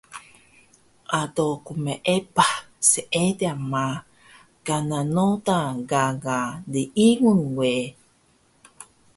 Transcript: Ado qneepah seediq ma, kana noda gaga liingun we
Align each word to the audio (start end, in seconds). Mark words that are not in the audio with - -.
Ado 1.19 1.47
qneepah 1.65 2.53
seediq 2.89 3.57
ma, 3.71 3.85
kana 4.65 4.99
noda 5.15 5.59
gaga 5.89 6.39
liingun 6.71 7.41
we 7.57 7.73